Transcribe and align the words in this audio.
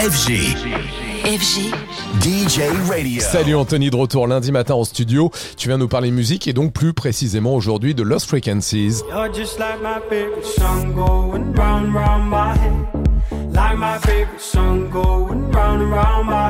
FG. 0.00 0.56
FG. 1.26 1.74
DJ 2.22 2.62
Radio. 2.88 3.20
Salut 3.20 3.54
Anthony 3.54 3.90
de 3.90 3.96
retour 3.96 4.26
lundi 4.26 4.50
matin 4.50 4.72
en 4.72 4.84
studio. 4.84 5.30
Tu 5.58 5.68
viens 5.68 5.76
nous 5.76 5.88
parler 5.88 6.10
musique 6.10 6.48
et 6.48 6.54
donc 6.54 6.72
plus 6.72 6.94
précisément 6.94 7.54
aujourd'hui 7.54 7.94
de 7.94 8.02
Lost 8.02 8.26
Frequencies. 8.26 9.02
You're 9.10 9.30
just 9.30 9.58
like 9.58 9.82
my 9.82 10.00
favorite 10.08 10.46
song 10.46 10.94
going 10.94 11.54
round 11.54 11.94
round 11.94 12.30
my 12.30 12.54
head. 12.54 12.86
Like 13.52 13.76
my 13.76 13.98
favorite 13.98 14.40
song 14.40 14.88
going 14.90 15.50
round 15.52 15.82
and 15.82 15.92
round 15.92 16.26
my 16.26 16.49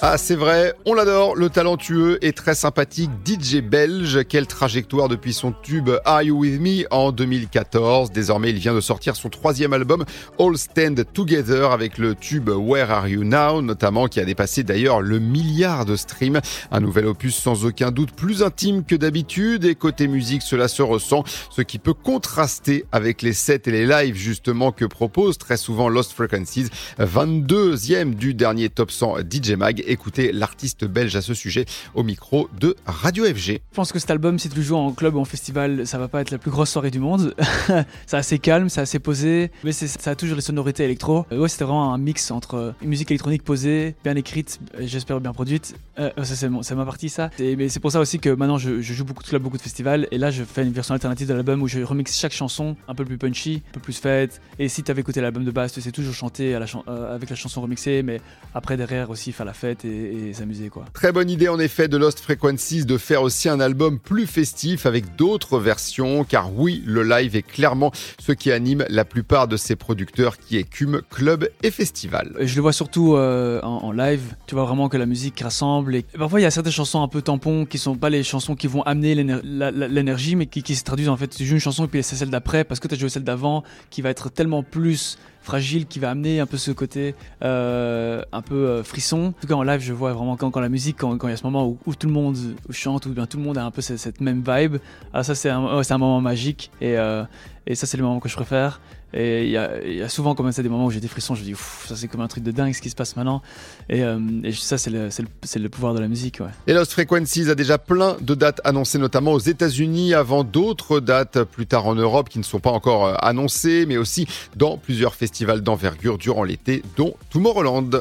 Ah, 0.00 0.18
c'est 0.18 0.34
vrai, 0.34 0.74
on 0.86 0.94
l'adore, 0.94 1.36
le 1.36 1.48
talentueux 1.48 2.18
et 2.20 2.32
très 2.32 2.56
sympathique 2.56 3.10
DJ 3.24 3.58
belge. 3.58 4.24
Quelle 4.28 4.48
trajectoire 4.48 5.08
depuis 5.08 5.32
son 5.32 5.52
tube 5.52 5.90
Are 6.04 6.22
You 6.22 6.36
With 6.36 6.60
Me 6.60 6.86
en 6.90 7.12
2014. 7.12 8.10
Désormais, 8.10 8.50
il 8.50 8.56
vient 8.56 8.74
de 8.74 8.80
sortir 8.80 9.14
son 9.14 9.28
troisième 9.28 9.72
album 9.72 10.04
All 10.40 10.58
Stand 10.58 11.04
Together 11.12 11.70
avec 11.70 11.96
le 11.96 12.16
tube 12.16 12.48
Where 12.48 12.90
Are 12.90 13.06
You 13.06 13.22
Now, 13.22 13.62
notamment 13.62 14.08
qui 14.08 14.18
a 14.18 14.24
dépassé 14.24 14.64
d'ailleurs 14.64 15.00
le 15.00 15.20
milliard 15.20 15.84
de 15.84 15.94
streams. 15.94 16.40
Un 16.72 16.80
nouvel 16.80 17.06
opus 17.06 17.36
sans 17.36 17.64
aucun 17.64 17.92
doute 17.92 18.10
plus 18.10 18.42
intime 18.42 18.84
que 18.84 18.96
d'habitude 18.96 19.64
et 19.64 19.76
côté 19.76 20.08
musique, 20.08 20.42
cela 20.42 20.66
se 20.66 20.82
ressent, 20.82 21.22
ce 21.50 21.62
qui 21.62 21.78
peut 21.78 21.94
contraster 21.94 22.84
avec 22.90 23.22
les 23.22 23.32
sets 23.32 23.62
et 23.66 23.70
les 23.70 23.86
lives 23.86 24.16
justement 24.16 24.72
que 24.72 24.86
propose 24.86 25.38
très 25.38 25.56
souvent 25.56 25.88
Lost 25.88 26.10
Frequencies, 26.10 26.66
22e 26.98 28.14
du 28.14 28.34
dernier 28.34 28.71
top 28.74 28.90
100 28.90 29.18
DJ 29.30 29.52
Mag. 29.52 29.82
Écoutez 29.86 30.32
l'artiste 30.32 30.84
belge 30.84 31.14
à 31.16 31.22
ce 31.22 31.34
sujet 31.34 31.64
au 31.94 32.02
micro 32.02 32.48
de 32.58 32.76
Radio 32.86 33.24
FG. 33.24 33.60
Je 33.70 33.74
pense 33.74 33.92
que 33.92 33.98
cet 33.98 34.10
album, 34.10 34.38
si 34.38 34.48
tu 34.48 34.56
le 34.56 34.62
joues 34.62 34.76
en 34.76 34.92
club 34.92 35.14
ou 35.14 35.20
en 35.20 35.24
festival, 35.24 35.86
ça 35.86 35.98
va 35.98 36.08
pas 36.08 36.20
être 36.20 36.30
la 36.30 36.38
plus 36.38 36.50
grosse 36.50 36.70
soirée 36.70 36.90
du 36.90 36.98
monde. 36.98 37.34
c'est 38.06 38.16
assez 38.16 38.38
calme, 38.38 38.68
c'est 38.68 38.80
assez 38.80 38.98
posé, 38.98 39.50
mais 39.64 39.72
ça 39.72 40.10
a 40.10 40.14
toujours 40.14 40.36
les 40.36 40.42
sonorités 40.42 40.84
électro. 40.84 41.26
Euh, 41.32 41.38
ouais, 41.38 41.48
c'était 41.48 41.64
vraiment 41.64 41.92
un 41.92 41.98
mix 41.98 42.30
entre 42.30 42.54
euh, 42.54 42.72
une 42.82 42.88
musique 42.88 43.10
électronique 43.10 43.42
posée, 43.44 43.94
bien 44.04 44.16
écrite, 44.16 44.60
euh, 44.74 44.82
j'espère 44.82 45.20
bien 45.20 45.32
produite. 45.32 45.74
Euh, 45.98 46.10
ça, 46.22 46.48
c'est 46.62 46.74
ma 46.74 46.84
partie, 46.84 47.08
ça. 47.08 47.30
Mais 47.38 47.68
c'est 47.68 47.80
pour 47.80 47.92
ça 47.92 48.00
aussi 48.00 48.18
que 48.18 48.30
maintenant, 48.30 48.58
je, 48.58 48.80
joue 48.80 49.04
beaucoup 49.04 49.22
de 49.22 49.28
clubs, 49.28 49.42
beaucoup 49.42 49.56
de 49.56 49.62
festivals, 49.62 50.08
et 50.10 50.18
là, 50.18 50.30
je 50.30 50.44
fais 50.44 50.62
une 50.62 50.72
version 50.72 50.94
alternative 50.94 51.28
de 51.28 51.34
l'album 51.34 51.62
où 51.62 51.68
je 51.68 51.80
remixe 51.80 52.18
chaque 52.18 52.32
chanson 52.32 52.76
un 52.88 52.94
peu 52.94 53.04
plus 53.04 53.18
punchy, 53.18 53.62
un 53.70 53.74
peu 53.74 53.80
plus 53.80 53.98
faite. 53.98 54.40
Et 54.58 54.68
si 54.68 54.82
tu 54.82 54.90
avais 54.90 55.00
écouté 55.00 55.20
l'album 55.20 55.44
de 55.44 55.50
base, 55.50 55.72
tu 55.72 55.80
sais 55.80 55.92
toujours 55.92 56.14
chanter 56.14 56.54
à 56.54 56.62
avec 56.86 57.28
la 57.28 57.36
chanson 57.36 57.60
remixée, 57.60 58.02
mais 58.02 58.20
après, 58.62 58.76
derrière 58.76 59.10
aussi, 59.10 59.32
faire 59.32 59.44
la 59.44 59.54
fête 59.54 59.84
et, 59.84 60.28
et 60.28 60.32
s'amuser, 60.34 60.68
quoi. 60.68 60.84
Très 60.92 61.10
bonne 61.10 61.28
idée 61.28 61.48
en 61.48 61.58
effet 61.58 61.88
de 61.88 61.96
Lost 61.96 62.20
Frequencies 62.20 62.84
de 62.84 62.96
faire 62.96 63.22
aussi 63.22 63.48
un 63.48 63.58
album 63.58 63.98
plus 63.98 64.28
festif 64.28 64.86
avec 64.86 65.16
d'autres 65.16 65.58
versions, 65.58 66.22
car 66.22 66.54
oui, 66.54 66.80
le 66.86 67.02
live 67.02 67.34
est 67.34 67.42
clairement 67.42 67.90
ce 68.20 68.30
qui 68.30 68.52
anime 68.52 68.84
la 68.88 69.04
plupart 69.04 69.48
de 69.48 69.56
ces 69.56 69.74
producteurs 69.74 70.38
qui 70.38 70.58
écument 70.58 71.00
club 71.10 71.48
et 71.64 71.72
festival. 71.72 72.34
Et 72.38 72.46
Je 72.46 72.54
le 72.54 72.62
vois 72.62 72.72
surtout 72.72 73.16
euh, 73.16 73.60
en, 73.62 73.78
en 73.78 73.90
live. 73.90 74.36
Tu 74.46 74.54
vois 74.54 74.64
vraiment 74.64 74.88
que 74.88 74.96
la 74.96 75.06
musique 75.06 75.40
rassemble. 75.40 75.96
Et 75.96 76.04
parfois, 76.16 76.38
il 76.38 76.44
y 76.44 76.46
a 76.46 76.52
certaines 76.52 76.70
chansons 76.70 77.02
un 77.02 77.08
peu 77.08 77.20
tampons 77.20 77.66
qui 77.66 77.78
sont 77.78 77.96
pas 77.96 78.10
les 78.10 78.22
chansons 78.22 78.54
qui 78.54 78.68
vont 78.68 78.82
amener 78.82 79.16
l'énergie, 79.16 80.36
mais 80.36 80.46
qui, 80.46 80.62
qui 80.62 80.76
se 80.76 80.84
traduisent 80.84 81.08
en 81.08 81.16
fait. 81.16 81.26
Tu 81.26 81.44
joues 81.44 81.54
une 81.54 81.60
chanson 81.60 81.86
et 81.86 81.88
puis 81.88 82.00
c'est 82.04 82.14
celle 82.14 82.30
d'après 82.30 82.62
parce 82.62 82.78
que 82.78 82.86
tu 82.86 82.94
as 82.94 82.98
joué 82.98 83.08
celle 83.08 83.24
d'avant 83.24 83.64
qui 83.90 84.02
va 84.02 84.10
être 84.10 84.30
tellement 84.30 84.62
plus 84.62 85.18
fragile, 85.42 85.86
qui 85.86 85.98
va 85.98 86.10
amener 86.10 86.40
un 86.40 86.46
peu 86.46 86.56
ce 86.56 86.70
côté 86.70 87.14
euh, 87.42 88.22
un 88.32 88.42
peu 88.42 88.54
euh, 88.54 88.82
frisson. 88.82 89.34
En 89.36 89.40
tout 89.40 89.46
cas, 89.46 89.54
en 89.54 89.62
live, 89.62 89.80
je 89.80 89.92
vois 89.92 90.12
vraiment 90.12 90.36
quand, 90.36 90.50
quand 90.50 90.60
la 90.60 90.68
musique, 90.68 90.96
quand, 90.98 91.16
quand 91.18 91.28
il 91.28 91.32
y 91.32 91.34
a 91.34 91.36
ce 91.36 91.44
moment 91.44 91.76
où, 91.86 91.94
tout 91.94 92.06
le 92.06 92.12
monde 92.12 92.36
chante, 92.70 93.06
où 93.06 93.10
bien 93.10 93.26
tout 93.26 93.38
le 93.38 93.42
monde 93.42 93.58
a 93.58 93.64
un 93.64 93.70
peu 93.70 93.82
cette, 93.82 94.20
même 94.20 94.42
vibe. 94.46 94.76
Ah, 95.12 95.22
ça, 95.22 95.34
c'est 95.34 95.50
un, 95.50 95.64
un 95.64 95.98
moment 95.98 96.20
magique. 96.20 96.70
Et, 96.80 96.96
euh, 96.96 97.24
et 97.66 97.74
ça, 97.74 97.86
c'est 97.86 97.96
le 97.96 98.02
moment 98.02 98.20
que 98.20 98.28
je 98.28 98.34
préfère. 98.34 98.80
Et 99.14 99.44
il 99.44 99.50
y 99.50 99.58
a, 100.02 100.08
souvent 100.08 100.34
comme 100.34 100.50
ça 100.52 100.62
des 100.62 100.68
moments 100.70 100.86
où 100.86 100.90
j'ai 100.90 101.00
des 101.00 101.08
frissons, 101.08 101.34
je 101.34 101.42
me 101.42 101.44
dis, 101.44 101.54
ça 101.86 101.96
c'est 101.96 102.08
comme 102.08 102.22
un 102.22 102.28
truc 102.28 102.42
de 102.42 102.50
dingue 102.50 102.72
ce 102.72 102.80
qui 102.80 102.88
se 102.88 102.94
passe 102.94 103.14
maintenant. 103.14 103.42
Et, 103.90 104.02
euh, 104.02 104.18
et 104.42 104.52
ça, 104.52 104.78
c'est 104.78 104.90
le, 104.90 105.08
le, 105.08 105.62
le 105.62 105.68
pouvoir 105.68 105.92
de 105.92 106.00
la 106.00 106.08
musique. 106.08 106.40
Ouais. 106.40 106.48
Et 106.66 106.72
Lost 106.72 106.92
Frequencies 106.92 107.50
a 107.50 107.54
déjà 107.54 107.76
plein 107.76 108.16
de 108.20 108.34
dates 108.34 108.60
annoncées, 108.64 108.98
notamment 108.98 109.32
aux 109.32 109.38
États-Unis, 109.38 110.14
avant 110.14 110.44
d'autres 110.44 111.00
dates 111.00 111.44
plus 111.44 111.66
tard 111.66 111.86
en 111.86 111.94
Europe 111.94 112.30
qui 112.30 112.38
ne 112.38 112.44
sont 112.44 112.60
pas 112.60 112.70
encore 112.70 113.06
euh, 113.06 113.14
annoncées, 113.18 113.84
mais 113.86 113.98
aussi 113.98 114.26
dans 114.56 114.78
plusieurs 114.78 115.14
festivals 115.14 115.60
d'envergure 115.60 116.16
durant 116.16 116.44
l'été, 116.44 116.82
dont 116.96 117.14
Tomorrowland. 117.30 118.00